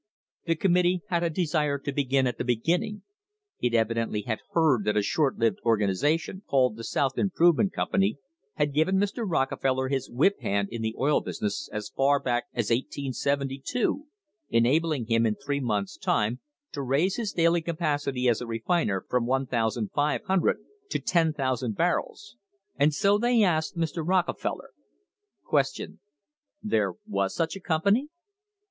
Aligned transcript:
The 0.45 0.55
com 0.55 0.73
mittee 0.73 1.01
had 1.09 1.21
a 1.21 1.29
desire 1.29 1.77
to 1.77 1.91
begin 1.91 2.25
at 2.25 2.39
the 2.39 2.43
beginning. 2.43 3.03
It 3.59 3.75
evidently 3.75 4.23
had 4.23 4.39
heard 4.53 4.83
that 4.85 4.97
a 4.97 5.03
short 5.03 5.37
lived 5.37 5.59
organisation, 5.63 6.41
called 6.49 6.75
the 6.75 6.83
South 6.83 7.19
Im 7.19 7.29
provement 7.29 7.71
Company, 7.71 8.17
had 8.55 8.73
given 8.73 8.97
Mr. 8.97 9.23
Rockefeller 9.29 9.89
his 9.89 10.09
whip 10.09 10.39
hand 10.39 10.69
in 10.71 10.81
the 10.81 10.95
oil 10.97 11.21
business 11.21 11.69
as 11.71 11.91
far 11.95 12.19
back 12.19 12.45
as 12.51 12.71
1872, 12.71 14.07
enabling 14.49 15.05
him 15.05 15.23
in 15.27 15.35
three 15.35 15.59
months' 15.59 15.97
time 15.97 16.39
to 16.71 16.81
raise 16.81 17.17
his 17.17 17.31
daily 17.33 17.61
capacity 17.61 18.27
as 18.27 18.41
a 18.41 18.47
refiner 18.47 19.05
from 19.07 19.27
1,500 19.27 20.57
to 20.89 20.99
10,000 20.99 21.75
barrels, 21.75 22.37
and 22.75 22.91
so 22.91 23.19
they 23.19 23.43
asked 23.43 23.77
Mr. 23.77 24.01
Rockefeller: 24.03 24.71
Q. 25.51 25.99
There 26.63 26.93
was 27.05 27.35
such 27.35 27.55
a 27.55 27.59
company 27.59 28.07